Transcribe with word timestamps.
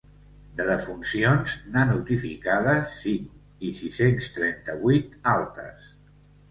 De 0.59 0.65
defuncions, 0.69 1.53
n’ha 1.75 1.83
notificades 1.91 2.97
cinc, 3.03 3.39
i 3.71 3.75
sis-cents 3.83 4.35
trenta-vuit 4.41 5.19
altes. 5.39 5.91